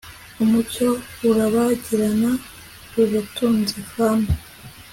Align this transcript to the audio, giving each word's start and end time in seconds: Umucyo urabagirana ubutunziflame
Umucyo 0.43 0.89
urabagirana 1.29 2.31
ubutunziflame 3.01 4.29